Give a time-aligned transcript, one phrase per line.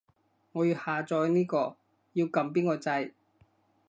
[0.53, 1.77] 我要下載呢個，
[2.13, 3.11] 要撳邊個掣